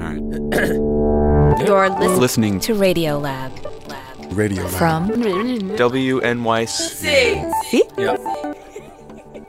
[0.00, 0.76] Okay.
[1.68, 1.92] All right.
[2.00, 3.52] You're listening, Listening to Radio Lab.
[3.88, 4.32] Lab.
[4.32, 4.72] Radio Lab.
[4.72, 6.68] From WNYC.
[7.64, 8.20] C Yep.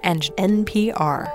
[0.04, 1.28] and NPR.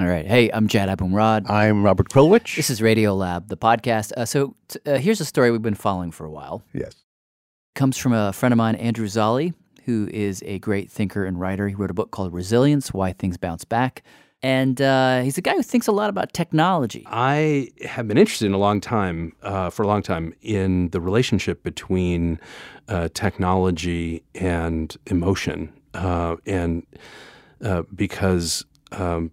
[0.00, 0.26] All right.
[0.26, 1.48] Hey, I'm Jad Abumrad.
[1.50, 2.56] I'm Robert Krulwich.
[2.56, 4.12] This is Radio Lab, the podcast.
[4.16, 6.62] Uh, so t- uh, here's a story we've been following for a while.
[6.72, 6.94] yes.
[7.74, 9.52] comes from a friend of mine, Andrew Zolli,
[9.84, 11.68] who is a great thinker and writer.
[11.68, 14.02] He wrote a book called Resilience Why Things Bounce Back.
[14.44, 17.02] And uh, he's a guy who thinks a lot about technology.
[17.06, 21.00] I have been interested in a long time, uh, for a long time, in the
[21.00, 22.38] relationship between
[22.88, 26.86] uh, technology and emotion, uh, and
[27.62, 29.30] uh, because, um,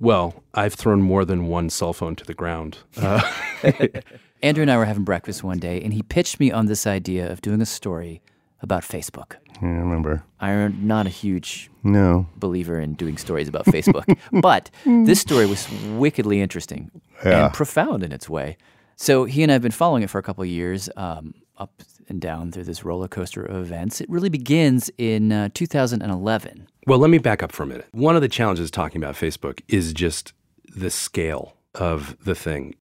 [0.00, 2.78] well, I've thrown more than one cell phone to the ground.
[2.96, 3.20] Uh,
[4.42, 7.30] Andrew and I were having breakfast one day, and he pitched me on this idea
[7.30, 8.22] of doing a story
[8.66, 9.36] about Facebook.
[9.62, 10.22] Yeah, I remember.
[10.40, 12.26] I'm not a huge No.
[12.36, 16.90] believer in doing stories about Facebook, but this story was wickedly interesting
[17.24, 17.46] Yeah.
[17.46, 18.56] and profound in its way.
[18.96, 21.82] So he and I have been following it for a couple of years, um, up
[22.08, 24.00] and down through this roller coaster of events.
[24.00, 26.68] It really begins in uh, 2011.
[26.86, 27.86] Well, let me back up for a minute.
[27.92, 30.32] One of the challenges talking about Facebook is just
[30.76, 32.74] the scale of the thing.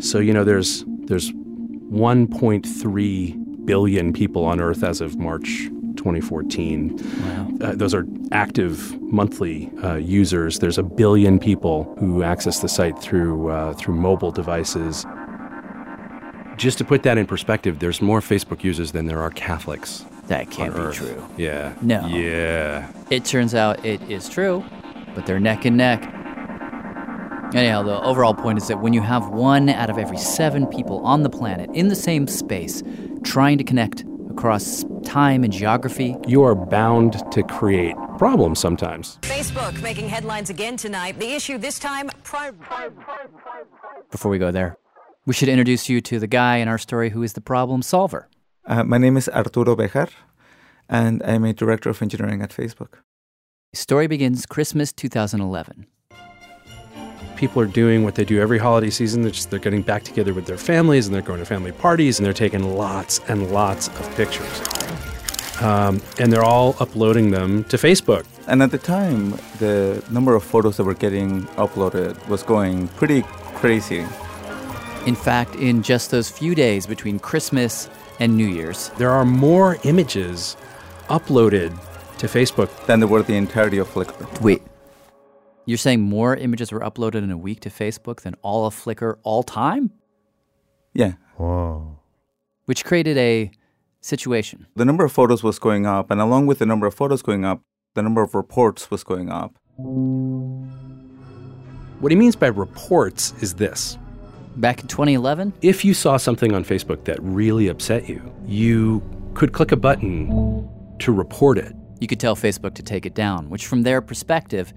[0.00, 6.96] So, you know, there's there's 1.3 billion people on Earth as of March 2014.
[6.96, 7.48] Wow.
[7.60, 10.58] Uh, those are active monthly uh, users.
[10.58, 15.06] There's a billion people who access the site through uh, through mobile devices.
[16.56, 20.04] Just to put that in perspective, there's more Facebook users than there are Catholics.
[20.28, 20.96] That can't be Earth.
[20.96, 21.26] true.
[21.36, 21.74] Yeah.
[21.82, 22.06] No.
[22.06, 22.90] Yeah.
[23.10, 24.64] It turns out it is true,
[25.14, 26.02] but they're neck and neck.
[27.54, 30.98] Anyhow, the overall point is that when you have one out of every seven people
[31.06, 32.82] on the planet in the same space
[33.24, 39.18] trying to connect across time and geography, you are bound to create problems sometimes.
[39.22, 41.18] Facebook making headlines again tonight.
[41.18, 42.52] The issue this time, pri-
[44.10, 44.76] before we go there,
[45.26, 48.28] we should introduce you to the guy in our story who is the problem solver.
[48.66, 50.10] Uh, my name is Arturo Bejar,
[50.88, 53.00] and I'm a director of engineering at Facebook.
[53.72, 55.86] Story begins Christmas 2011.
[57.36, 59.22] People are doing what they do every holiday season.
[59.22, 62.18] They're just they're getting back together with their families and they're going to family parties
[62.18, 64.60] and they're taking lots and lots of pictures.
[65.60, 68.24] Um, and they're all uploading them to Facebook.
[68.46, 73.22] And at the time, the number of photos that were getting uploaded was going pretty
[73.54, 74.04] crazy.
[75.06, 77.88] In fact, in just those few days between Christmas
[78.20, 80.56] and New Year's, There are more images
[81.08, 81.70] uploaded
[82.18, 82.68] to Facebook.
[82.86, 84.40] Than there were the entirety of Flickr.
[84.40, 84.62] wait,
[85.66, 89.16] you're saying more images were uploaded in a week to Facebook than all of Flickr
[89.22, 89.90] all time?
[90.92, 91.14] Yeah.
[91.36, 91.98] Whoa.
[92.66, 93.50] Which created a
[94.00, 94.66] situation.
[94.76, 97.44] The number of photos was going up, and along with the number of photos going
[97.44, 97.60] up,
[97.94, 99.54] the number of reports was going up.
[102.00, 103.96] What he means by reports is this.
[104.56, 109.02] Back in 2011, If you saw something on Facebook that really upset you, you
[109.34, 110.68] could click a button
[111.00, 111.74] to report it.
[112.00, 114.72] you could tell Facebook to take it down, which from their perspective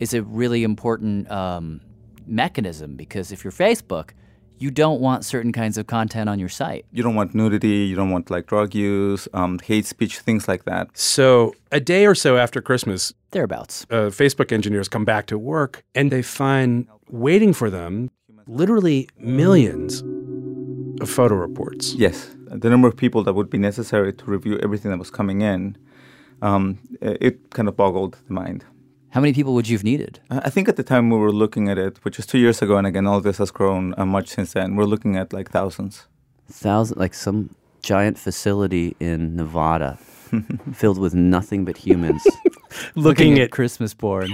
[0.00, 1.80] is a really important um,
[2.26, 4.10] mechanism because if you're Facebook,
[4.58, 6.84] you don't want certain kinds of content on your site.
[6.92, 10.64] You don't want nudity, you don't want like drug use, um, hate speech, things like
[10.64, 10.88] that.
[10.92, 13.86] So, a day or so after Christmas, Thereabouts.
[13.90, 18.10] uh, Facebook engineers come back to work and they find waiting for them
[18.46, 20.02] literally millions
[21.00, 21.94] of photo reports.
[21.94, 25.40] Yes, the number of people that would be necessary to review everything that was coming
[25.40, 25.78] in,
[26.42, 28.64] um, it kind of boggled the mind.
[29.10, 30.20] How many people would you have needed?
[30.30, 32.62] I I think at the time we were looking at it, which is two years
[32.62, 34.76] ago, and again, all this has grown uh, much since then.
[34.76, 36.06] We're looking at like thousands.
[36.50, 37.50] thousand like some
[37.82, 39.98] giant facility in Nevada
[40.72, 42.22] filled with nothing but humans.
[42.94, 44.28] Looking at Christmas porn.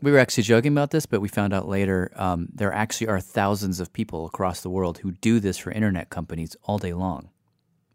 [0.00, 3.20] We were actually joking about this, but we found out later um, there actually are
[3.20, 7.30] thousands of people across the world who do this for internet companies all day long,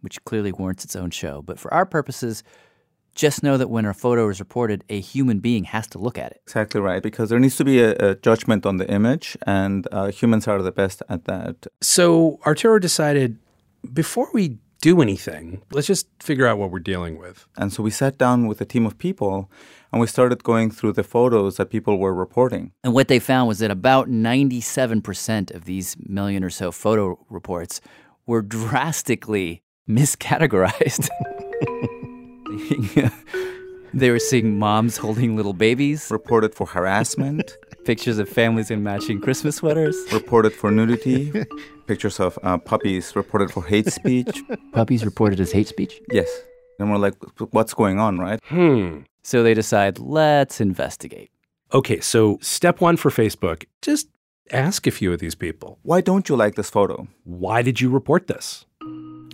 [0.01, 1.41] which clearly warrants its own show.
[1.41, 2.43] But for our purposes,
[3.15, 6.31] just know that when a photo is reported, a human being has to look at
[6.31, 6.41] it.
[6.43, 10.07] Exactly right, because there needs to be a, a judgment on the image, and uh,
[10.11, 11.67] humans are the best at that.
[11.81, 13.37] So Arturo decided
[13.93, 17.47] before we do anything, let's just figure out what we're dealing with.
[17.55, 19.49] And so we sat down with a team of people
[19.93, 22.73] and we started going through the photos that people were reporting.
[22.83, 27.79] And what they found was that about 97% of these million or so photo reports
[28.25, 31.07] were drastically miscategorized.
[33.93, 39.19] they were seeing moms holding little babies, Reported for harassment, pictures of families in matching
[39.21, 41.31] Christmas sweaters, reported for nudity,
[41.87, 44.41] pictures of uh, puppies reported for hate speech.
[44.71, 45.99] puppies reported as hate speech.
[46.11, 46.29] Yes.
[46.79, 47.15] And we're like,
[47.51, 48.39] what's going on, right?
[48.45, 48.99] Hmm.
[49.21, 51.29] So they decide, let's investigate.
[51.73, 54.07] Okay, so step one for Facebook just
[54.51, 57.07] ask a few of these people Why don't you like this photo?
[57.23, 58.65] why did you report this?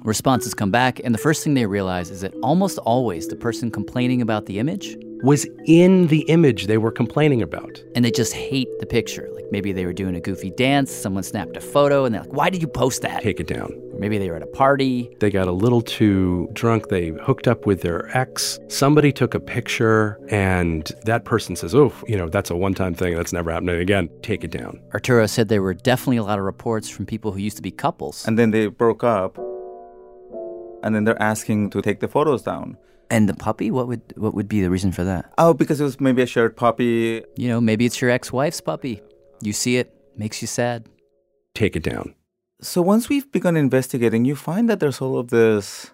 [0.03, 3.69] Responses come back, and the first thing they realize is that almost always the person
[3.69, 7.83] complaining about the image Was in the image they were complaining about.
[7.95, 9.27] and they just hate the picture.
[9.35, 12.31] Like maybe they were doing a goofy dance, someone snapped a photo, and they're like,
[12.33, 13.21] why did you post that?
[13.21, 13.73] Take it down.
[13.93, 15.13] Or maybe they were at a party.
[15.19, 16.87] They got a little too drunk.
[16.87, 18.57] They hooked up with their ex.
[18.69, 22.93] Somebody took a picture, and that person says, Oh, you know, that's a one time
[22.95, 23.15] thing.
[23.15, 24.09] That's never happening again.
[24.21, 24.79] Take it down.
[24.93, 27.71] Arturo said there were definitely a lot of reports from people who used to be
[27.71, 28.25] couples.
[28.25, 29.37] And then they broke up.
[30.83, 32.77] And then they're asking to take the photos down.
[33.11, 35.33] And the puppy, what would what would be the reason for that?
[35.37, 37.23] Oh, because it was maybe a shared puppy.
[37.35, 39.01] You know, maybe it's your ex wife's puppy.
[39.41, 40.87] You see it, makes you sad.
[41.55, 42.13] Take it down.
[42.61, 45.91] So once we've begun investigating, you find that there's all of this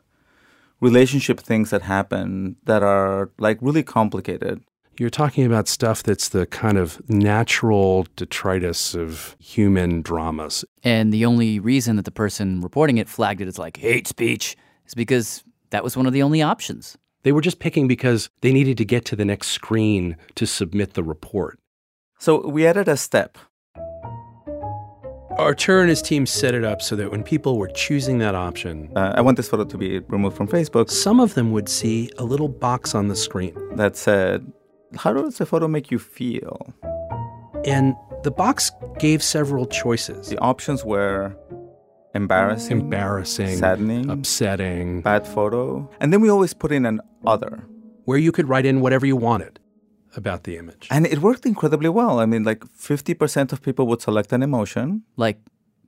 [0.81, 4.61] relationship things that happen that are like really complicated.
[4.97, 10.63] You're talking about stuff that's the kind of natural detritus of human dramas.
[10.83, 14.55] And the only reason that the person reporting it flagged it as like hate speech
[14.87, 16.97] is because that was one of the only options.
[17.23, 20.93] They were just picking because they needed to get to the next screen to submit
[20.93, 21.59] the report.
[22.19, 23.37] So we added a step.
[25.37, 28.89] Artur and his team set it up so that when people were choosing that option,
[28.95, 30.89] Uh, I want this photo to be removed from Facebook.
[30.89, 33.53] some of them would see a little box on the screen.
[33.75, 34.49] that said,
[34.95, 36.73] How does the photo make you feel?
[37.65, 41.35] And the box gave several choices The options were
[42.15, 45.89] embarrassing, embarrassing, saddening, upsetting, bad photo.
[45.99, 47.53] And then we always put in an other.
[48.05, 49.59] where you could write in whatever you wanted
[50.15, 50.87] about the image.
[50.91, 52.19] And it worked incredibly well.
[52.19, 55.39] I mean, like 50% of people would select an emotion, Like,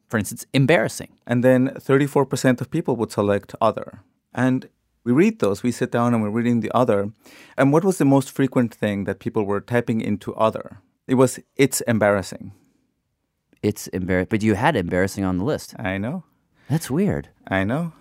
[0.10, 1.12] for instance, embarrassing.
[1.28, 3.88] and then 34% of people would select other.
[4.34, 4.68] And
[5.06, 7.12] we read those, we sit down and we're reading the other.
[7.58, 10.68] And what was the most frequent thing that people were typing into other?
[11.08, 12.52] It was, it's embarrassing.
[13.68, 15.76] It's embarrassing, but you had embarrassing on the list.
[15.78, 16.24] I know.
[16.70, 17.28] That's weird.
[17.50, 17.92] I know.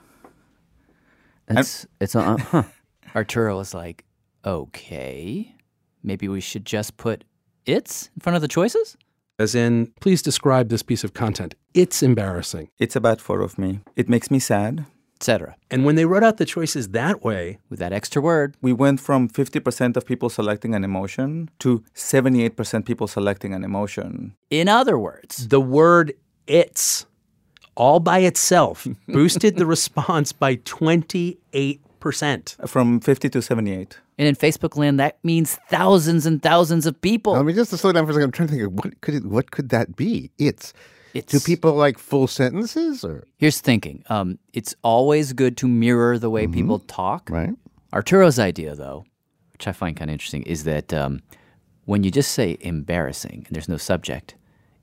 [1.46, 2.62] That's it's uh, huh.
[3.16, 4.04] Arturo was like,
[4.44, 5.56] okay,
[6.04, 7.24] maybe we should just put
[7.64, 8.96] it's in front of the choices?
[9.40, 11.56] As in, please describe this piece of content.
[11.74, 12.68] It's embarrassing.
[12.78, 13.80] It's a bad photo of me.
[13.96, 14.86] It makes me sad.
[15.16, 15.56] Etc.
[15.70, 18.54] And when they wrote out the choices that way, With that extra word.
[18.60, 24.34] We went from 50% of people selecting an emotion to 78% people selecting an emotion.
[24.50, 26.12] In other words, the word
[26.46, 27.06] it's
[27.76, 31.78] all by itself boosted the response by 28%.
[32.68, 33.98] From 50 to 78.
[34.18, 37.34] and in Facebook land, that means thousands and thousands of people.
[37.34, 39.00] I mean, just to slow down for a second, I'm trying to think of what
[39.00, 40.30] could it, what could that be?
[40.38, 40.72] It's
[41.18, 44.04] It's do people like full sentences or Here's thinking.
[44.08, 47.30] Um, it's always good to mirror the way people talk.
[47.30, 47.54] right?
[47.92, 49.04] Arturo's idea, though,
[49.52, 51.22] which I find kind of interesting, is that um,
[51.84, 54.34] when you just say embarrassing and there's no subject,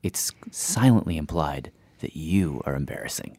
[0.02, 3.38] it's silently implied that you are embarrassing.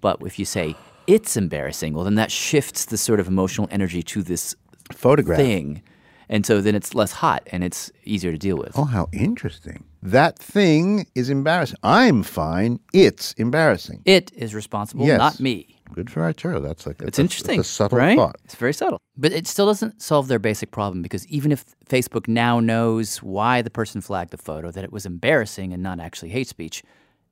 [0.00, 0.76] But if you say
[1.06, 4.54] it's embarrassing, well, then that shifts the sort of emotional energy to this
[4.92, 5.38] Photograph.
[5.38, 5.82] thing.
[6.28, 8.72] And so then it's less hot and it's easier to deal with.
[8.78, 9.84] Oh, how interesting!
[10.02, 11.78] That thing is embarrassing.
[11.82, 12.78] I'm fine.
[12.92, 14.02] It's embarrassing.
[14.04, 15.18] It is responsible, Yes.
[15.18, 15.72] not me.
[15.92, 16.60] Good for Arturo.
[16.60, 18.16] That's like It's a- interesting, That's a subtle right?
[18.16, 18.36] thought.
[18.44, 22.28] It's very subtle, but it still doesn't solve their basic problem because even if Facebook
[22.28, 26.30] now knows why the person flagged the photo, that it was embarrassing and not actually
[26.30, 26.82] hate speech,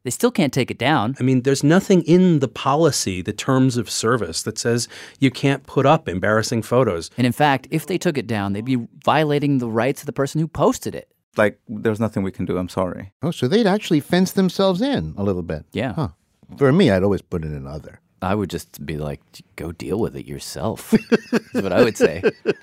[0.05, 1.17] they still can't take it down.
[1.19, 4.87] I mean, there's nothing in the policy, the terms of service, that says
[5.19, 7.11] you can't put up embarrassing photos.
[7.17, 10.13] And in fact, if they took it down, they'd be violating the rights of the
[10.13, 11.09] person who posted it.
[11.37, 12.59] Like, there's nothing we can do.
[12.59, 13.13] I'm sorry.
[13.23, 15.65] Oh, so they'd actually fence themselves in a little bit.
[15.73, 15.95] Yeah.
[15.95, 16.09] Huh.
[16.57, 18.01] For me, I'd always put in another.
[18.23, 19.21] I would just be like,
[19.57, 20.91] go deal with it yourself.
[21.31, 22.23] That's what I would say.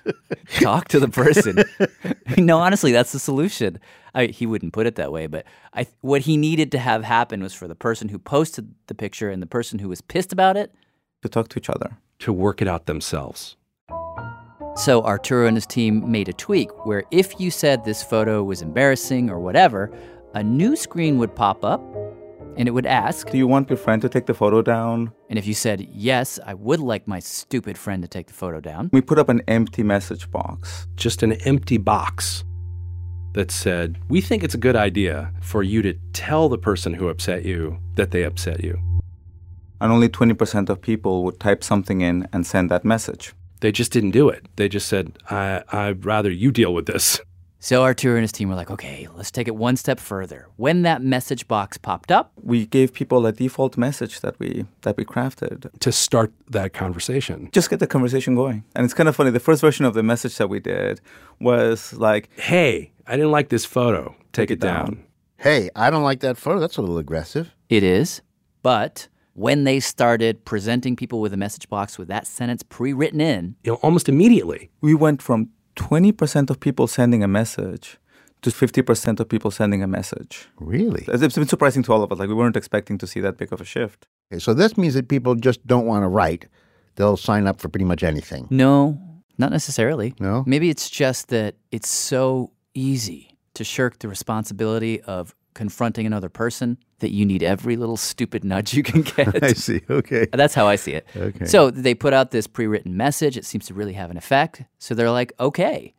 [0.60, 1.64] Talk to the person.
[2.44, 3.80] no, honestly, that's the solution.
[4.14, 7.42] I, he wouldn't put it that way, but I, what he needed to have happen
[7.42, 10.58] was for the person who posted the picture and the person who was pissed about
[10.58, 10.74] it
[11.22, 13.56] to talk to each other, to work it out themselves.
[14.76, 18.62] So Arturo and his team made a tweak where if you said this photo was
[18.62, 19.92] embarrassing or whatever,
[20.34, 21.82] a new screen would pop up
[22.58, 25.12] and it would ask, Do you want your friend to take the photo down?
[25.30, 28.62] And if you said, Yes, I would like my stupid friend to take the photo
[28.62, 30.88] down, we put up an empty message box.
[30.96, 32.46] Just an empty box
[33.34, 37.10] that said, We think it's a good idea for you to tell the person who
[37.10, 38.80] upset you that they upset you.
[39.82, 43.34] And only 20% of people would type something in and send that message.
[43.62, 44.46] They just didn't do it.
[44.58, 47.22] They just said, I, I'd rather you deal with this.
[47.64, 50.48] So Arturo and his team were like, okay, let's take it one step further.
[50.58, 54.98] When that message box popped up, we gave people a default message that we that
[54.98, 57.50] we crafted to start that conversation.
[57.52, 58.64] Just get the conversation going.
[58.74, 59.30] And it's kind of funny.
[59.30, 61.02] The first version of the message that we did
[61.40, 64.16] was like, "Hey, I didn't like this photo.
[64.34, 64.86] Take, take it, down.
[64.86, 65.04] down."
[65.38, 66.60] Hey, I don't like that photo.
[66.60, 67.54] That's a little aggressive.
[67.70, 68.24] It is,
[68.64, 69.08] but
[69.42, 73.72] when they started presenting people with a message box with that sentence pre-written in, you
[73.72, 77.98] know, almost immediately, we went from 20% of people sending a message
[78.44, 80.48] to 50% of people sending a message.
[80.60, 81.06] Really?
[81.08, 82.20] It's been surprising to all of us.
[82.20, 84.08] Like, we weren't expecting to see that big of a shift.
[84.32, 86.46] Okay, so this means that people just don't want to write.
[86.96, 88.48] They'll sign up for pretty much anything.
[88.52, 89.00] No,
[89.38, 90.14] not necessarily.
[90.20, 90.44] No?
[90.46, 96.78] Maybe it's just that it's so easy to shirk the responsibility of confronting another person
[97.00, 99.44] that you need every little stupid nudge you can get.
[99.44, 99.82] I see.
[99.90, 100.28] Okay.
[100.32, 101.08] That's how I see it.
[101.16, 101.46] Okay.
[101.46, 103.38] So they put out this pre written message.
[103.38, 104.64] It seems to really have an effect.
[104.80, 105.94] So they're like, okay,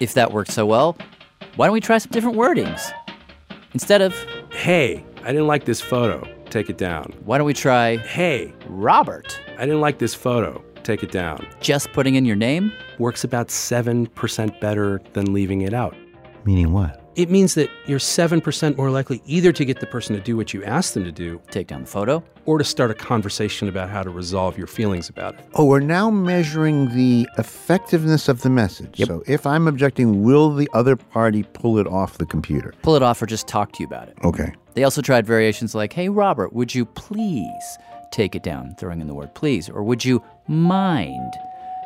[0.00, 0.96] if that works so well,
[1.56, 2.92] why don't we try some different wordings?
[3.72, 4.14] Instead of,
[4.50, 7.12] hey, I didn't like this photo, take it down.
[7.24, 11.46] Why don't we try, hey, Robert, I didn't like this photo, take it down.
[11.60, 15.94] Just putting in your name works about 7% better than leaving it out.
[16.44, 17.07] Meaning what?
[17.16, 20.54] It means that you're 7% more likely either to get the person to do what
[20.54, 23.88] you ask them to do, take down the photo, or to start a conversation about
[23.90, 25.40] how to resolve your feelings about it.
[25.54, 29.00] Oh, we're now measuring the effectiveness of the message.
[29.00, 29.08] Yep.
[29.08, 32.72] So if I'm objecting, will the other party pull it off the computer?
[32.82, 34.16] Pull it off or just talk to you about it.
[34.22, 34.52] Okay.
[34.74, 37.78] They also tried variations like, hey, Robert, would you please
[38.12, 41.32] take it down, throwing in the word please, or would you mind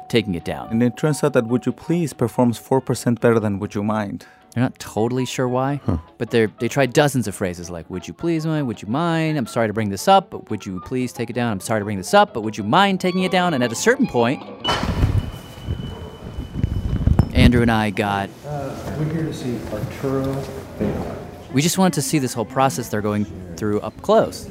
[0.09, 0.69] taking it down?
[0.69, 4.27] And it turns out that would you please performs 4% better than would you mind.
[4.55, 5.97] They're not totally sure why, huh.
[6.19, 8.67] but they they tried dozens of phrases like "Would you please mind?
[8.67, 9.39] Would you mind?
[9.39, 11.53] I'm sorry to bring this up, but would you please take it down?
[11.53, 13.73] I'm sorry to bring this up, but would you mind taking it down?" And at
[13.73, 14.43] a certain point,
[17.33, 18.29] Andrew and I got.
[18.47, 20.45] Uh, we're here to see Arturo.
[21.55, 23.25] We just wanted to see this whole process they're going
[23.57, 24.51] through up close.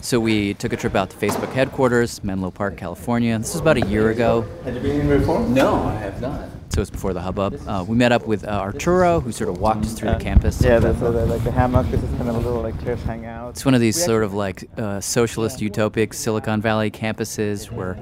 [0.00, 3.36] So we took a trip out to Facebook headquarters, Menlo Park, California.
[3.38, 4.46] This was about a year ago.
[4.64, 5.52] Have you been in Reform?
[5.52, 6.48] No, I have not.
[6.78, 7.60] So it's before the hubbub.
[7.66, 10.62] Uh, we met up with uh, Arturo, who sort of walked us through the campus.
[10.62, 11.88] Yeah, that's uh, like the hammock.
[11.88, 13.48] This is kind of a little like chairs hang out.
[13.48, 17.98] It's one of these sort of like uh, socialist utopic Silicon Valley campuses where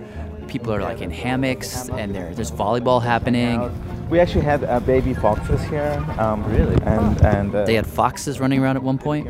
[0.47, 3.73] people are like in hammocks and there's volleyball happening.
[4.11, 6.04] We actually had uh, baby foxes here.
[6.18, 6.76] Um, really?
[6.83, 9.26] And and uh, they had foxes running around at one point.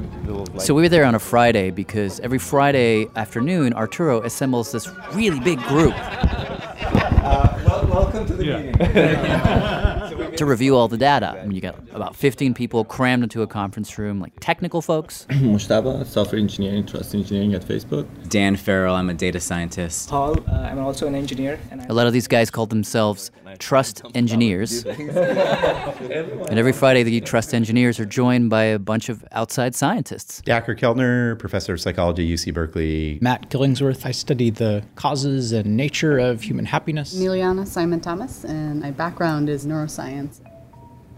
[0.60, 5.38] So we were there on a Friday because every Friday afternoon Arturo assembles this really
[5.38, 5.94] big group.
[7.76, 8.56] Well, welcome to the yeah.
[8.58, 8.76] meeting.
[10.36, 11.38] to review all the data.
[11.38, 15.26] I mean, you got about 15 people crammed into a conference room, like technical folks.
[15.30, 18.06] Mushtaba, software engineering, trust engineering at Facebook.
[18.30, 20.08] Dan Farrell, I'm a data scientist.
[20.08, 21.58] Paul, uh, I'm also an engineer.
[21.88, 24.84] a lot of these guys called themselves trust engineers.
[24.86, 30.42] and every Friday, the trust engineers are joined by a bunch of outside scientists.
[30.42, 33.18] Dacher Keltner, professor of psychology, UC Berkeley.
[33.20, 37.14] Matt Killingsworth, I study the causes and nature of human happiness.
[37.14, 40.40] Emiliana Simon Thomas, and my background is neuroscience.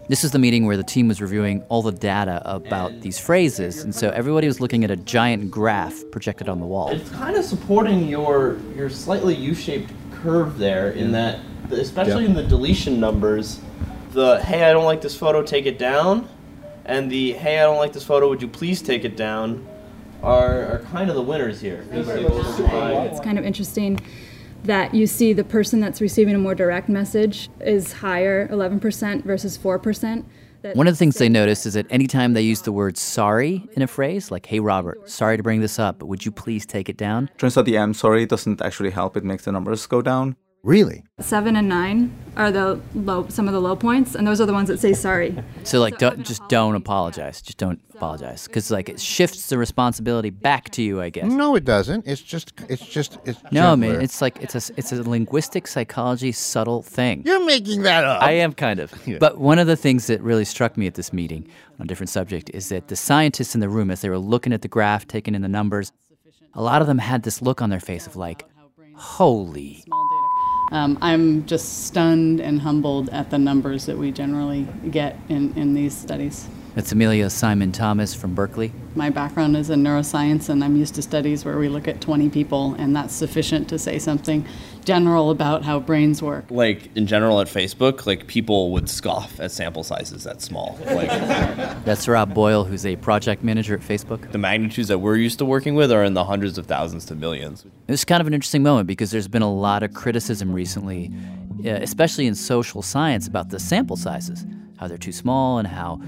[0.09, 3.83] This is the meeting where the team was reviewing all the data about these phrases,
[3.83, 6.89] and so everybody was looking at a giant graph projected on the wall.
[6.89, 11.39] It's kind of supporting your your slightly U-shaped curve there in that
[11.71, 13.59] especially in the deletion numbers,
[14.11, 16.27] the hey, I don't like this photo, take it down,
[16.85, 19.67] and the hey, I don't like this photo, would you please take it down,
[20.23, 21.85] are, are kind of the winners here.
[23.11, 23.99] It's kind of interesting
[24.63, 29.57] that you see the person that's receiving a more direct message is higher, 11% versus
[29.57, 30.25] 4%.
[30.73, 33.81] One of the things they noticed is that anytime they use the word sorry in
[33.81, 36.89] a phrase, like, hey, Robert, sorry to bring this up, but would you please take
[36.89, 37.29] it down?
[37.37, 39.15] Turns out the I'm sorry doesn't actually help.
[39.15, 40.35] It makes the numbers go down.
[40.61, 41.03] Really?
[41.21, 44.51] Seven and nine are the low, some of the low points, and those are the
[44.53, 45.41] ones that say sorry.
[45.63, 47.41] So like, don't, just don't apologize.
[47.41, 51.31] Just don't apologize, because like it shifts the responsibility back to you, I guess.
[51.31, 52.05] No, it doesn't.
[52.05, 53.77] It's just, it's just, it's No, gentler.
[53.77, 57.23] man, it's like it's a it's a linguistic psychology subtle thing.
[57.25, 58.21] You're making that up.
[58.21, 58.93] I am kind of.
[59.19, 61.47] But one of the things that really struck me at this meeting
[61.79, 64.51] on a different subject is that the scientists in the room, as they were looking
[64.53, 65.91] at the graph, taking in the numbers,
[66.53, 68.45] a lot of them had this look on their face of like,
[68.95, 69.83] holy.
[70.71, 75.73] Um, I'm just stunned and humbled at the numbers that we generally get in, in
[75.73, 76.47] these studies.
[76.75, 78.71] That's Emiliana Simon Thomas from Berkeley.
[78.95, 82.29] My background is in neuroscience, and I'm used to studies where we look at 20
[82.29, 84.45] people, and that's sufficient to say something
[84.85, 86.45] general about how brains work.
[86.49, 90.77] Like in general at Facebook, like people would scoff at sample sizes that small.
[90.85, 91.09] Like
[91.85, 94.31] That's Rob Boyle, who's a project manager at Facebook.
[94.31, 97.15] the magnitudes that we're used to working with are in the hundreds of thousands to
[97.15, 97.65] millions.
[97.87, 101.11] It's kind of an interesting moment because there's been a lot of criticism recently,
[101.65, 104.45] uh, especially in social science, about the sample sizes,
[104.77, 105.99] how they're too small and how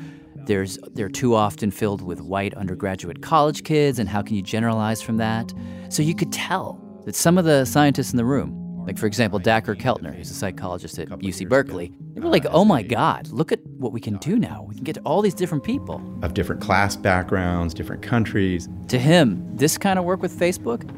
[0.46, 5.02] there's they're too often filled with white undergraduate college kids, and how can you generalize
[5.02, 5.54] from that?
[5.90, 9.40] So you could tell that some of the scientists in the room, like for example
[9.40, 13.28] Dacher Keltner, who's a psychologist at UC Berkeley, they were like, uh, "Oh my God,
[13.30, 14.66] look at what we can do now!
[14.68, 18.68] We can get to all these different people." Of different class backgrounds, different countries.
[18.90, 20.90] To him, this kind of work with Facebook,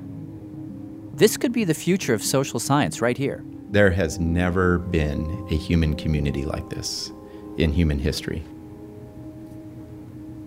[1.15, 3.43] this could be the future of social science right here.
[3.69, 7.11] There has never been a human community like this
[7.57, 8.43] in human history.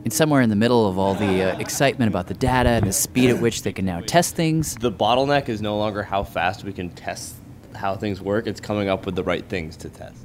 [0.06, 2.92] And somewhere in the middle of all the uh, excitement about the data and the
[2.92, 6.62] speed at which they can now test things, The bottleneck is no longer how fast
[6.62, 7.34] we can test
[7.74, 10.24] how things work, it's coming up with the right things to test.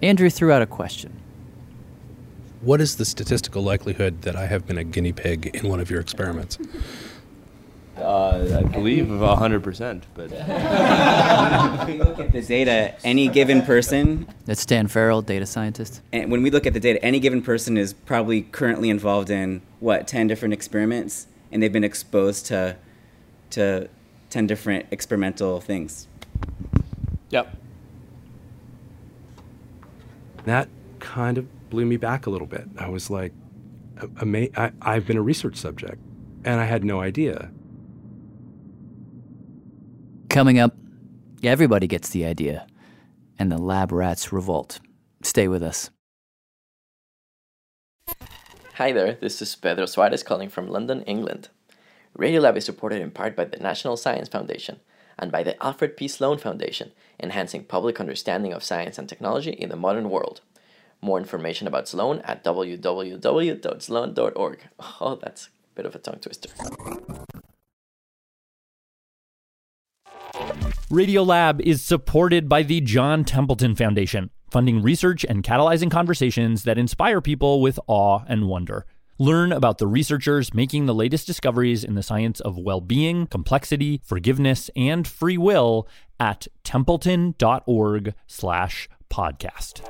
[0.00, 1.12] Andrew threw out a question.
[2.60, 5.90] What is the statistical likelihood that I have been a guinea pig in one of
[5.90, 6.56] your experiments?
[8.00, 10.30] Uh, I believe 100%, but
[11.86, 14.26] When we look at the data, any given person.
[14.46, 16.00] That's Dan Farrell, data scientist.
[16.12, 19.62] And when we look at the data, any given person is probably currently involved in
[19.80, 22.76] what ten different experiments, and they've been exposed to
[23.50, 23.88] to
[24.30, 26.06] ten different experimental things.
[27.30, 27.56] Yep.
[30.44, 30.68] That
[31.00, 32.64] kind of blew me back a little bit.
[32.78, 33.32] I was like,
[34.20, 35.98] ama- I, I've been a research subject,
[36.44, 37.50] and I had no idea.
[40.30, 40.74] Coming up,
[41.42, 42.68] everybody gets the idea,
[43.36, 44.78] and the lab rats revolt.
[45.24, 45.90] Stay with us.
[48.74, 51.48] Hi there, this is Pedro Suarez calling from London, England.
[52.16, 54.78] Radiolab is supported in part by the National Science Foundation
[55.18, 56.06] and by the Alfred P.
[56.06, 60.42] Sloan Foundation, enhancing public understanding of science and technology in the modern world.
[61.02, 63.18] More information about Sloan at www.sloan.org.
[65.00, 66.50] Oh, that's a bit of a tongue twister.
[70.90, 77.20] Radiolab is supported by the John Templeton Foundation, funding research and catalyzing conversations that inspire
[77.20, 78.86] people with awe and wonder.
[79.16, 84.00] Learn about the researchers making the latest discoveries in the science of well being, complexity,
[84.04, 85.86] forgiveness, and free will
[86.18, 89.82] at templeton.org slash podcast.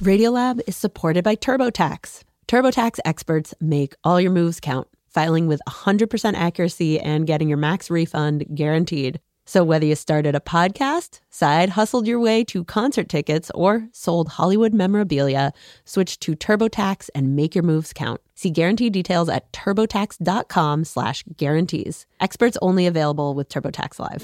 [0.00, 2.22] Radiolab is supported by TurboTax.
[2.48, 7.90] TurboTax experts make all your moves count, filing with 100% accuracy and getting your max
[7.90, 9.20] refund guaranteed.
[9.46, 14.28] So whether you started a podcast, side hustled your way to concert tickets, or sold
[14.28, 15.52] Hollywood memorabilia,
[15.84, 18.20] switch to TurboTax and make your moves count.
[18.36, 22.06] See guarantee details at turbotax.com slash guarantees.
[22.20, 24.22] Experts only available with TurboTax Live.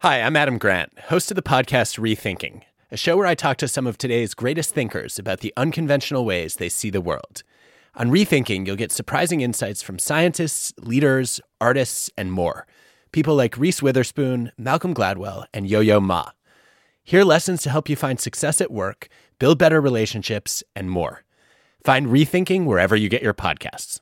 [0.00, 3.68] Hi, I'm Adam Grant, host of the podcast Rethinking, a show where I talk to
[3.68, 7.42] some of today's greatest thinkers about the unconventional ways they see the world.
[7.94, 12.66] On Rethinking, you'll get surprising insights from scientists, leaders, artists, and more.
[13.12, 16.30] People like Reese Witherspoon, Malcolm Gladwell, and Yo Yo Ma.
[17.04, 21.24] Hear lessons to help you find success at work, build better relationships, and more.
[21.84, 24.00] Find Rethinking wherever you get your podcasts.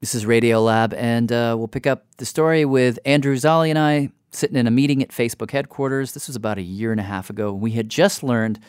[0.00, 4.10] This is Radiolab, and uh, we'll pick up the story with Andrew Zolli and I
[4.30, 6.12] sitting in a meeting at Facebook headquarters.
[6.12, 7.52] This was about a year and a half ago.
[7.52, 8.60] We had just learned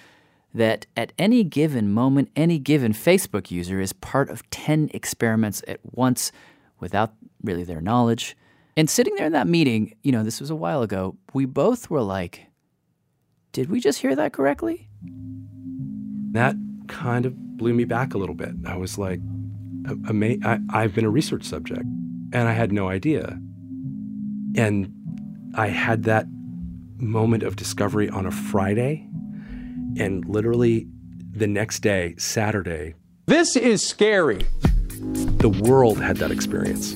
[0.54, 5.80] that at any given moment, any given Facebook user is part of 10 experiments at
[5.84, 6.32] once
[6.80, 8.36] without really their knowledge.
[8.76, 11.90] And sitting there in that meeting, you know, this was a while ago, we both
[11.90, 12.48] were like,
[13.52, 14.88] did we just hear that correctly?
[16.32, 16.56] That
[16.88, 18.52] kind of blew me back a little bit.
[18.66, 19.20] I was like,
[20.08, 21.84] ama- I, I've been a research subject,
[22.34, 23.38] and I had no idea.
[24.56, 24.94] And
[25.56, 26.28] I had that
[26.98, 29.08] moment of discovery on a Friday,
[30.00, 30.88] and literally
[31.34, 34.46] the next day, Saturday, This is scary.
[35.38, 36.94] the world had that experience.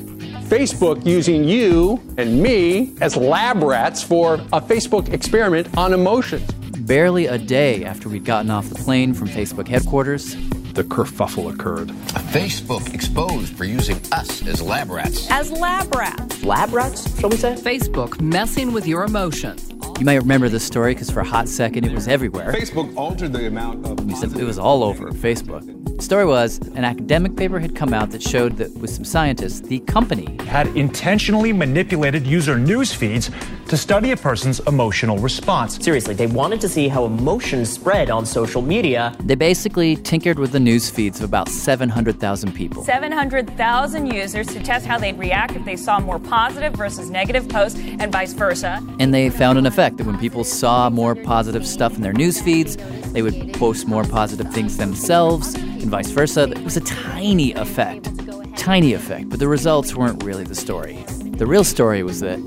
[0.49, 6.51] Facebook using you and me as lab rats for a Facebook experiment on emotions.
[6.81, 10.35] Barely a day after we'd gotten off the plane from Facebook headquarters,
[10.73, 11.87] the kerfuffle occurred.
[12.31, 15.27] Facebook exposed for using us as lab rats.
[15.31, 16.43] As lab rats.
[16.43, 17.55] Lab rats, shall we say?
[17.55, 19.71] Facebook messing with your emotions.
[19.97, 22.51] You might remember this story because for a hot second it was everywhere.
[22.51, 23.97] Facebook altered the amount of.
[24.35, 25.63] It was all over Facebook.
[25.97, 29.61] The story was an academic paper had come out that showed that with some scientists,
[29.61, 33.31] the company had intentionally manipulated user news feeds
[33.67, 35.83] to study a person's emotional response.
[35.83, 39.15] Seriously, they wanted to see how emotions spread on social media.
[39.21, 42.83] They basically tinkered with the news feeds of about 700,000 people.
[42.83, 47.79] 700,000 users to test how they'd react if they saw more positive versus negative posts
[47.79, 48.85] and vice versa.
[48.99, 52.39] And they found an effect that when people saw more positive stuff in their news
[52.39, 52.77] feeds,
[53.13, 56.43] they would post more positive things themselves and vice versa.
[56.51, 58.11] It was a tiny effect.
[58.55, 61.03] Tiny effect, but the results weren't really the story.
[61.37, 62.39] The real story was that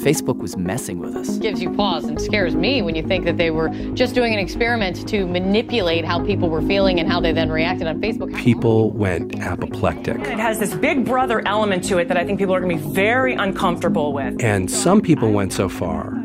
[0.00, 1.38] Facebook was messing with us.
[1.38, 4.38] Gives you pause and scares me when you think that they were just doing an
[4.38, 8.34] experiment to manipulate how people were feeling and how they then reacted on Facebook.
[8.36, 10.18] People went apoplectic.
[10.20, 12.82] It has this big brother element to it that I think people are going to
[12.82, 14.42] be very uncomfortable with.
[14.42, 16.19] And some people went so far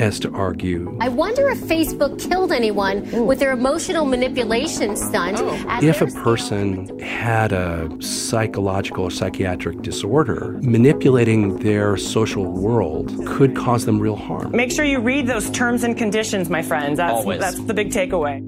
[0.00, 3.24] as to argue I wonder if Facebook killed anyone Ooh.
[3.24, 5.38] with their emotional manipulation stunt.
[5.38, 5.78] Oh.
[5.82, 13.84] If a person had a psychological or psychiatric disorder, manipulating their social world could cause
[13.84, 14.52] them real harm.
[14.52, 16.96] Make sure you read those terms and conditions, my friends.
[16.96, 17.40] That's, Always.
[17.40, 18.40] that's the big takeaway.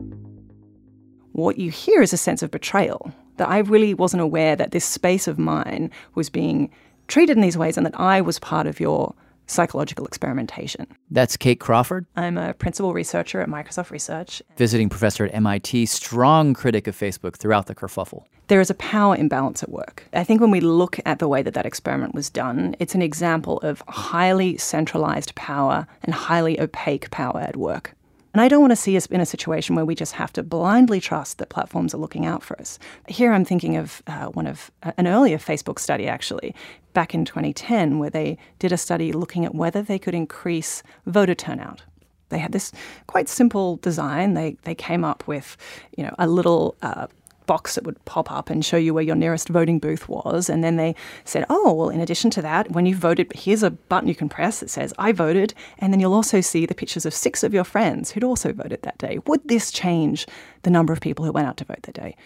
[1.32, 3.12] What you hear is a sense of betrayal.
[3.38, 6.70] That I really wasn't aware that this space of mine was being
[7.08, 9.14] treated in these ways and that I was part of your
[9.52, 10.86] psychological experimentation.
[11.10, 12.06] That's Kate Crawford.
[12.16, 14.42] I'm a principal researcher at Microsoft Research.
[14.56, 18.24] Visiting professor at MIT, strong critic of Facebook throughout the kerfuffle.
[18.48, 20.04] There is a power imbalance at work.
[20.12, 23.02] I think when we look at the way that that experiment was done, it's an
[23.02, 27.94] example of highly centralized power and highly opaque power at work.
[28.32, 30.42] And I don't want to see us in a situation where we just have to
[30.42, 32.78] blindly trust that platforms are looking out for us.
[33.06, 36.54] Here I'm thinking of uh, one of uh, an earlier Facebook study, actually,
[36.94, 41.34] back in 2010, where they did a study looking at whether they could increase voter
[41.34, 41.82] turnout.
[42.30, 42.72] They had this
[43.06, 44.32] quite simple design.
[44.32, 45.58] They they came up with,
[45.98, 47.08] you know, a little uh,
[47.46, 50.48] box that would pop up and show you where your nearest voting booth was.
[50.48, 53.70] And then they said, oh, well, in addition to that, when you voted, here's a
[53.70, 55.54] button you can press that says, I voted.
[55.78, 58.82] And then you'll also see the pictures of six of your friends who'd also voted
[58.82, 59.18] that day.
[59.26, 60.26] Would this change
[60.62, 62.16] the number of people who went out to vote that day?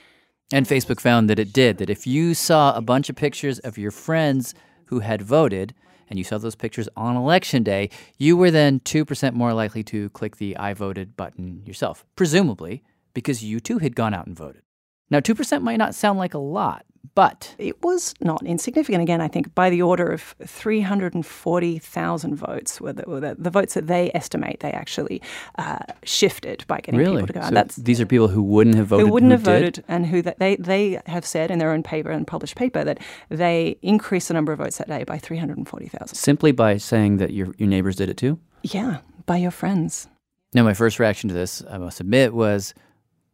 [0.53, 3.79] And Facebook found that it did, that if you saw a bunch of pictures of
[3.79, 4.55] your friends
[4.87, 5.75] who had voted,
[6.09, 10.09] and you saw those pictures on election day, you were then 2% more likely to
[10.11, 14.63] click the I voted button yourself, presumably because you too had gone out and voted.
[15.11, 16.85] Now, 2% might not sound like a lot,
[17.17, 19.03] but it was not insignificant.
[19.03, 23.75] Again, I think by the order of 340,000 votes were the, were the, the, votes
[23.75, 25.23] that they estimate they actually
[25.59, 27.23] uh, shifted by getting really?
[27.23, 27.55] people to go so out.
[27.55, 29.07] That's, these are people who wouldn't have voted.
[29.07, 29.51] Who wouldn't who have did?
[29.51, 32.85] voted, and who that they, they have said in their own paper and published paper
[32.85, 32.99] that
[33.31, 36.17] they increased the number of votes that day by 340,000.
[36.17, 38.39] Simply by saying that your, your neighbors did it too?
[38.63, 40.09] Yeah, by your friends.
[40.53, 42.75] Now, my first reaction to this, I must admit, was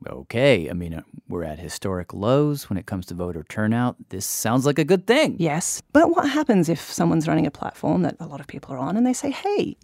[0.08, 0.68] okay.
[0.68, 3.96] I mean, uh, we're at historic lows when it comes to voter turnout.
[4.08, 5.36] This sounds like a good thing.
[5.38, 5.82] Yes.
[5.92, 8.96] But what happens if someone's running a platform that a lot of people are on
[8.96, 9.76] and they say, hey,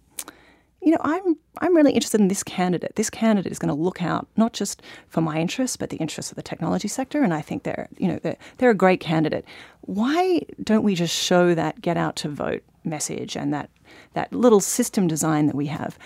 [0.81, 2.95] you know, I'm I'm really interested in this candidate.
[2.95, 6.31] This candidate is going to look out not just for my interests, but the interests
[6.31, 7.21] of the technology sector.
[7.21, 9.43] And I think they're, you know, they're, they're a great candidate.
[9.81, 13.69] Why don't we just show that get out to vote message and that
[14.13, 15.97] that little system design that we have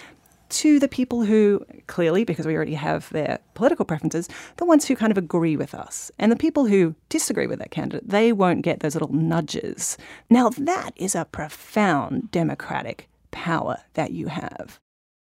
[0.54, 4.96] to the people who, clearly, because we already have their political preferences, the ones who
[4.96, 6.12] kind of agree with us.
[6.20, 9.98] And the people who disagree with that candidate, they won't get those little nudges.
[10.30, 14.80] Now, that is a profound democratic power that you have.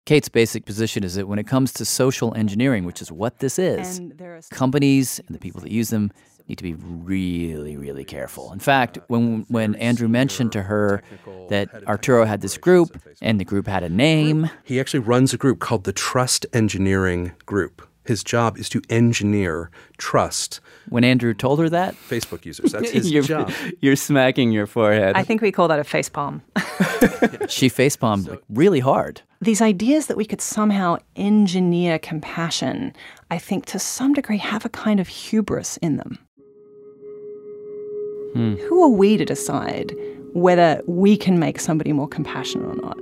[0.06, 3.58] Kate's basic position is that when it comes to social engineering, which is what this
[3.58, 4.00] is,
[4.50, 6.12] companies and the people that use them
[6.48, 8.52] need to be really, really careful.
[8.52, 11.02] In fact, when when Andrew mentioned to her
[11.48, 15.36] that Arturo had this group and the group had a name, he actually runs a
[15.36, 17.86] group called the Trust Engineering Group.
[18.04, 20.60] His job is to engineer trust.
[20.88, 23.52] When Andrew told her that, Facebook users, that's his you're, job.
[23.80, 25.16] You're smacking your forehead.
[25.16, 26.40] I think we call that a facepalm.
[27.50, 29.22] she facepalmed like really hard.
[29.40, 32.94] These ideas that we could somehow engineer compassion,
[33.30, 36.18] I think to some degree have a kind of hubris in them.
[38.32, 38.54] Hmm.
[38.68, 39.94] Who are we to decide
[40.32, 42.98] whether we can make somebody more compassionate or not?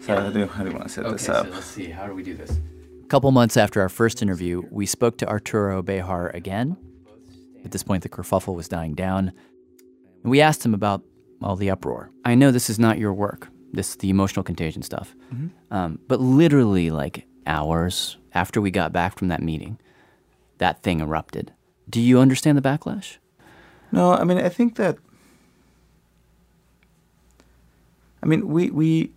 [0.00, 1.46] So how do, how do you want to set okay, this up?
[1.46, 1.86] So let's see.
[1.86, 2.50] How do we do this?
[3.02, 6.76] A couple months after our first interview, we spoke to Arturo Bejar again.
[7.64, 9.32] At this point, the kerfuffle was dying down.
[10.22, 11.02] And we asked him about
[11.42, 12.10] all the uproar.
[12.24, 15.14] I know this is not your work, this the emotional contagion stuff.
[15.32, 15.50] Mhm.
[15.70, 19.78] Um, but literally, like hours after we got back from that meeting,
[20.58, 21.52] that thing erupted.
[21.88, 23.18] Do you understand the backlash?
[23.92, 24.98] No, I mean I think that
[28.22, 29.12] I mean we we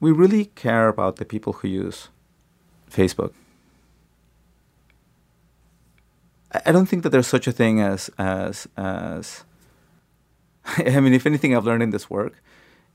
[0.00, 2.08] we really care about the people who use
[2.90, 3.32] Facebook.
[6.64, 9.44] I don't think that there's such a thing as as as
[10.76, 12.42] I mean if anything I've learned in this work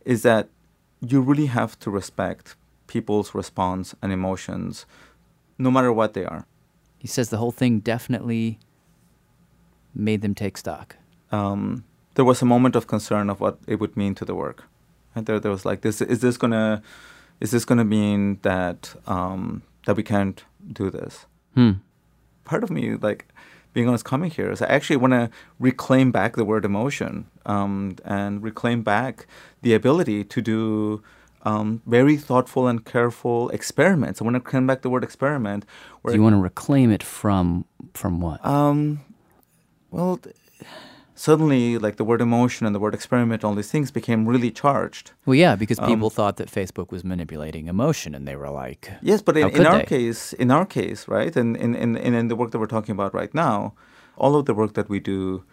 [0.06, 0.50] is that
[1.02, 2.56] you really have to respect
[2.94, 4.86] people's response and emotions
[5.58, 6.44] no matter what they are.
[6.98, 8.60] He says the whole thing definitely
[9.94, 10.96] made them take stock.
[11.32, 11.84] um,
[12.16, 14.60] there was a moment of concern of what it would mean to the work.
[15.16, 16.82] And there, there was like, this: is this gonna,
[17.40, 21.26] is this gonna mean that um, that we can't do this?
[21.56, 21.72] Hmm.
[22.44, 23.22] Part of me, like
[23.74, 27.96] being honest, coming here is I actually want to reclaim back the word emotion um,
[28.04, 29.26] and reclaim back
[29.62, 31.02] the ability to do
[31.44, 34.22] um, very thoughtful and careful experiments.
[34.22, 35.66] I want to come back to the word experiment.
[36.06, 38.46] Do you want to reclaim it from from what?
[38.46, 39.00] Um,
[39.92, 40.20] well,
[41.16, 45.12] suddenly, like the word emotion and the word experiment, all these things became really charged.
[45.26, 48.92] Well, yeah, because Um, people thought that Facebook was manipulating emotion, and they were like,
[49.02, 49.86] Yes, but in, in our they?
[49.86, 52.94] case, in our case, right, and in, in, in, in the work that we're talking
[52.94, 53.74] about right now,
[54.18, 55.44] all of the work that we do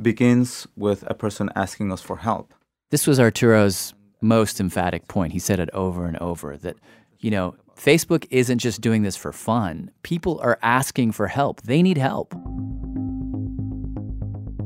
[0.00, 2.54] begins with a person asking us for help.
[2.90, 5.32] This was Arturo's most emphatic point.
[5.32, 6.76] He said it over and over that,
[7.20, 9.90] you know, Facebook isn't just doing this for fun.
[10.02, 11.62] People are asking for help.
[11.62, 12.34] They need help.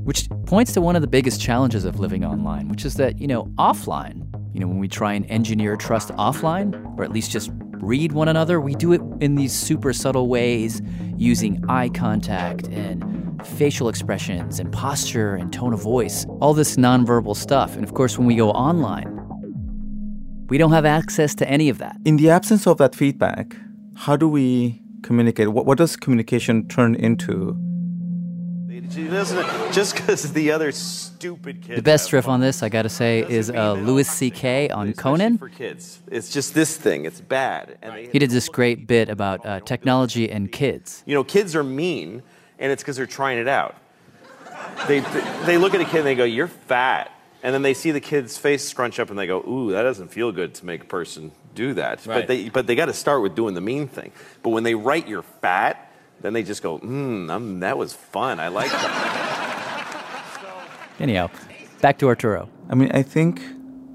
[0.05, 3.27] Which points to one of the biggest challenges of living online, which is that, you
[3.27, 7.51] know, offline, you know, when we try and engineer trust offline, or at least just
[7.75, 10.81] read one another, we do it in these super subtle ways
[11.17, 17.37] using eye contact and facial expressions and posture and tone of voice, all this nonverbal
[17.37, 17.75] stuff.
[17.75, 19.22] And of course, when we go online,
[20.53, 21.97] we don't have access to any of that.
[22.05, 23.57] In the absence of that feedback,
[23.97, 25.49] how do we communicate?
[25.49, 27.57] What, what does communication turn into?
[29.73, 31.77] Just because the other stupid kids.
[31.77, 34.69] The best riff on this, I gotta say, is uh, Louis C.K.
[34.69, 35.39] on Conan.
[35.39, 36.01] for kids.
[36.09, 37.07] It's just this thing.
[37.07, 41.03] It's bad, and they, He did this great bit about uh, technology and kids.
[41.07, 42.23] you know, kids are mean,
[42.59, 43.75] and it's because they're trying it out.
[44.87, 45.01] They
[45.47, 47.11] they look at a kid and they go, "You're fat,"
[47.43, 50.09] and then they see the kid's face scrunch up and they go, "Ooh, that doesn't
[50.09, 52.21] feel good to make a person do that." Right.
[52.21, 54.13] But they but they got to start with doing the mean thing.
[54.43, 58.39] But when they write you're fat, then they just go, "Hmm, that was fun.
[58.39, 59.99] I like that."
[61.01, 61.31] Anyhow,
[61.81, 62.49] back to Arturo.
[62.71, 63.43] I mean, I think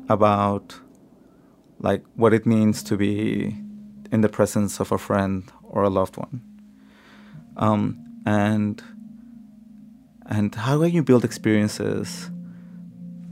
[0.09, 0.79] about
[1.79, 3.55] like what it means to be
[4.11, 6.41] in the presence of a friend or a loved one,
[7.55, 8.83] um, and
[10.25, 12.29] and how can you build experiences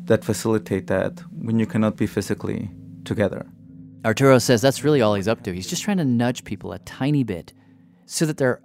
[0.05, 2.71] that facilitate that when you cannot be physically
[3.03, 3.45] together.
[4.05, 5.53] Arturo says that's really all he's up to.
[5.53, 7.53] He's just trying to nudge people a tiny bit
[8.05, 8.61] so that their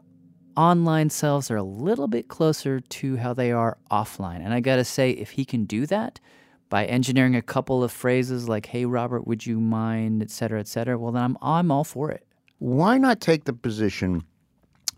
[0.56, 4.44] online selves are a little bit closer to how they are offline.
[4.44, 6.20] And I gotta say, if he can do that
[6.68, 10.68] by engineering a couple of phrases like, hey, Robert, would you mind, et cetera, et
[10.68, 12.26] cetera, well, then I'm, I'm all for it.
[12.58, 14.24] Why not take the position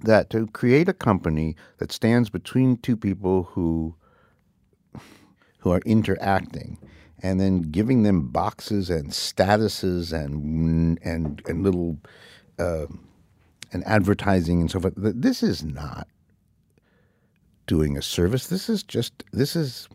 [0.01, 3.95] that to create a company that stands between two people who
[5.63, 6.77] who are interacting
[7.23, 11.99] and then giving them boxes and statuses and and and little
[12.59, 12.87] uh,
[13.73, 14.95] and advertising and so forth.
[14.97, 16.09] This is not
[17.67, 18.49] doing a service.
[18.49, 19.89] This is just this is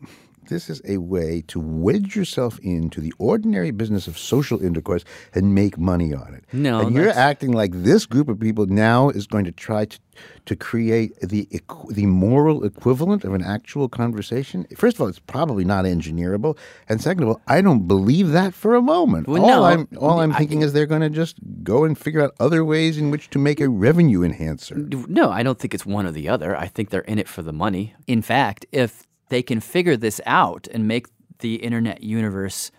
[0.48, 5.54] this is a way to wedge yourself into the ordinary business of social intercourse and
[5.54, 6.44] make money on it.
[6.52, 9.98] No, and you're acting like this group of people now is going to try to
[10.46, 11.46] to create the
[11.90, 14.66] the moral equivalent of an actual conversation.
[14.76, 16.56] First of all, it's probably not engineerable,
[16.88, 19.28] and second of all, I don't believe that for a moment.
[19.28, 21.96] Well, all no, I'm all I'm I- thinking is they're going to just go and
[21.96, 24.76] figure out other ways in which to make a revenue enhancer.
[25.08, 26.56] No, I don't think it's one or the other.
[26.56, 27.94] I think they're in it for the money.
[28.06, 31.06] In fact, if they can figure this out and make
[31.38, 32.70] the internet universe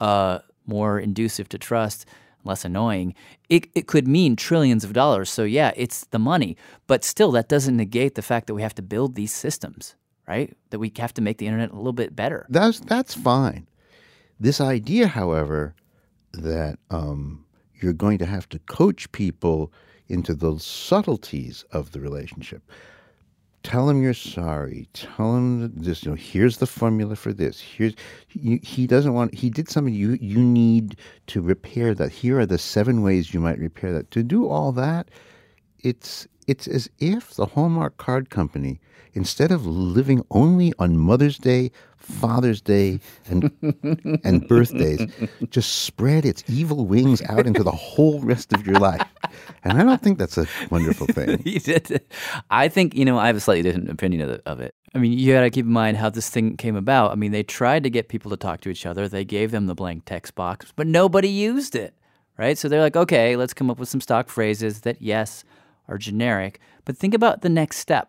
[0.00, 2.06] uh, more inducive to trust,
[2.44, 3.14] less annoying,
[3.48, 5.30] it, it could mean trillions of dollars.
[5.30, 6.56] So, yeah, it's the money.
[6.86, 9.94] But still, that doesn't negate the fact that we have to build these systems,
[10.28, 10.54] right?
[10.70, 12.46] That we have to make the internet a little bit better.
[12.48, 13.66] That's that's fine.
[14.38, 15.74] This idea, however,
[16.32, 17.44] that um,
[17.80, 19.72] you're going to have to coach people
[20.08, 22.62] into the subtleties of the relationship.
[23.64, 24.86] Tell him you're sorry.
[24.92, 26.04] Tell him this.
[26.04, 27.60] You know, here's the formula for this.
[27.60, 27.94] Here's
[28.28, 29.34] he, he doesn't want.
[29.34, 30.96] He did something you you need
[31.28, 32.12] to repair that.
[32.12, 34.12] Here are the seven ways you might repair that.
[34.12, 35.10] To do all that,
[35.80, 38.80] it's it's as if the Hallmark Card Company,
[39.12, 43.50] instead of living only on Mother's Day, Father's Day, and
[44.24, 45.10] and birthdays,
[45.48, 49.02] just spread its evil wings out into the whole rest of your life.
[49.64, 51.42] And I don't think that's a wonderful thing.
[52.50, 54.74] I think you know I have a slightly different opinion of it.
[54.94, 57.10] I mean, you got to keep in mind how this thing came about.
[57.10, 59.08] I mean, they tried to get people to talk to each other.
[59.08, 61.94] They gave them the blank text box, but nobody used it,
[62.38, 62.56] right?
[62.56, 65.42] So they're like, okay, let's come up with some stock phrases that yes
[65.88, 68.08] are generic, but think about the next step.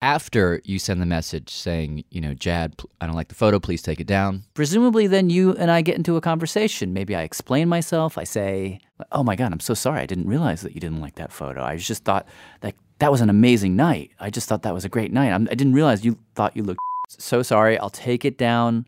[0.00, 3.82] After you send the message saying, you know, Jad, I don't like the photo, please
[3.82, 4.42] take it down.
[4.54, 6.92] Presumably, then you and I get into a conversation.
[6.92, 8.18] Maybe I explain myself.
[8.18, 8.80] I say,
[9.12, 10.00] "Oh my God, I'm so sorry.
[10.00, 11.62] I didn't realize that you didn't like that photo.
[11.62, 12.26] I just thought
[12.62, 14.10] that that was an amazing night.
[14.18, 15.32] I just thought that was a great night.
[15.32, 17.78] I'm, I did not realize you thought you looked so sorry.
[17.78, 18.86] I'll take it down.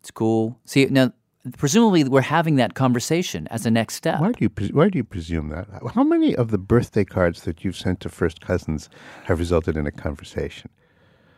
[0.00, 0.58] It's cool.
[0.64, 1.12] See now."
[1.56, 4.20] Presumably, we're having that conversation as a next step.
[4.20, 5.66] Why do you pres- why do you presume that?
[5.94, 8.88] How many of the birthday cards that you've sent to first cousins
[9.24, 10.70] have resulted in a conversation?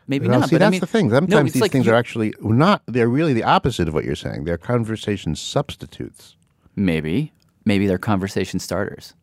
[0.09, 0.49] Maybe Well, not.
[0.49, 1.11] See, but I that's mean- the thing.
[1.11, 2.83] Sometimes it's these like things you- are actually not.
[2.87, 4.44] They're really the opposite of what you're saying.
[4.44, 6.37] They're conversation substitutes.
[6.75, 7.33] Maybe.
[7.64, 9.14] Maybe they're conversation starters.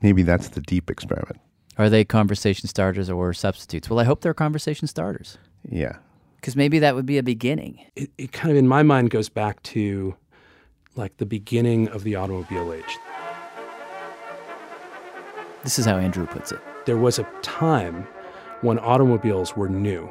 [0.00, 1.40] Maybe that's the deep experiment.
[1.76, 3.90] Are they conversation starters or substitutes?
[3.90, 5.38] Well, I hope they're conversation starters.
[5.68, 5.96] Yeah.
[6.40, 7.84] Because maybe that would be a beginning.
[7.96, 10.14] It, it kind of, in my mind, goes back to
[10.94, 12.98] like the beginning of the automobile age.
[15.64, 16.60] This is how Andrew puts it.
[16.86, 18.06] There was a time
[18.60, 20.10] when automobiles were new,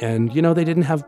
[0.00, 1.06] and you know, they didn't have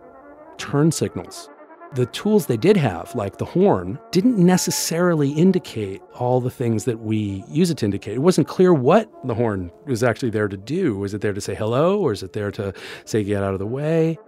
[0.59, 1.49] turn signals.
[1.95, 7.01] The tools they did have, like the horn, didn't necessarily indicate all the things that
[7.01, 8.15] we use it to indicate.
[8.15, 10.97] It wasn't clear what the horn was actually there to do.
[10.97, 12.73] Was it there to say hello, or is it there to
[13.07, 14.19] say get out of the way?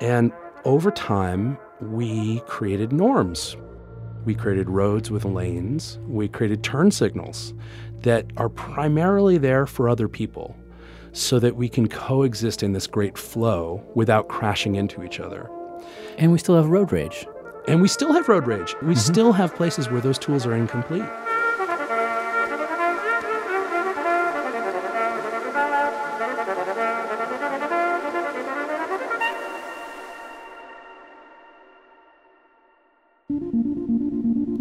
[0.00, 0.32] And
[0.64, 3.56] over time, we created norms.
[4.24, 5.98] We created roads with lanes.
[6.06, 7.54] We created turn signals
[8.02, 10.56] that are primarily there for other people
[11.12, 15.50] so that we can coexist in this great flow without crashing into each other.
[16.18, 17.26] And we still have road rage.
[17.68, 18.74] And we still have road rage.
[18.82, 18.94] We mm-hmm.
[18.94, 21.04] still have places where those tools are incomplete.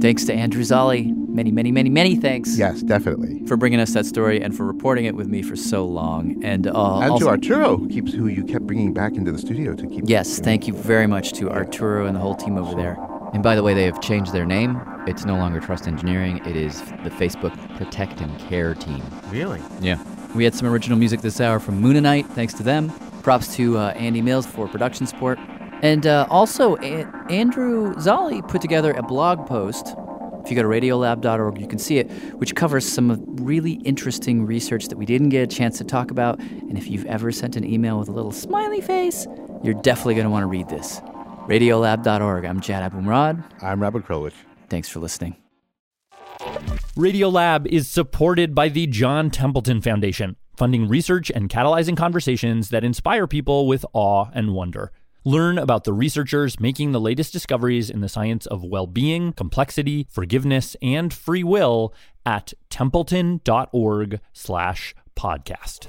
[0.02, 1.14] Thanks to Andrew Zolli.
[1.28, 2.58] Many, many, many, many thanks.
[2.58, 3.46] Yes, definitely.
[3.46, 6.42] For bringing us that story and for reporting it with me for so long.
[6.44, 9.38] And, uh, and also- to Arturo, who keeps who you kept bringing back into the
[9.38, 10.06] studio to keep.
[10.08, 12.98] Yes, thank you very much to Arturo and the whole team over there.
[13.34, 14.82] And by the way, they have changed their name.
[15.06, 16.42] It's no longer Trust Engineering.
[16.46, 19.04] It is the Facebook Protect and Care Team.
[19.32, 19.62] Really?
[19.82, 19.98] Yeah.
[20.34, 22.26] We had some original music this hour from Moonanite.
[22.28, 22.90] Thanks to them.
[23.22, 25.38] Props to uh, Andy Mills for production support.
[25.82, 29.96] And uh, also, a- Andrew Zolli put together a blog post.
[30.44, 34.88] If you go to radiolab.org, you can see it, which covers some really interesting research
[34.88, 36.40] that we didn't get a chance to talk about.
[36.40, 39.28] And if you've ever sent an email with a little smiley face,
[39.64, 41.02] you're definitely going to want to read this.
[41.48, 42.46] Radiolab.org.
[42.46, 43.44] I'm Jad Abumrad.
[43.62, 44.34] I'm Robert Krulwich.
[44.70, 45.36] Thanks for listening.
[46.96, 53.28] Radiolab is supported by the John Templeton Foundation, funding research and catalyzing conversations that inspire
[53.28, 54.92] people with awe and wonder.
[55.30, 60.08] Learn about the researchers making the latest discoveries in the science of well being, complexity,
[60.10, 61.94] forgiveness, and free will
[62.26, 65.86] at templeton.org slash podcast.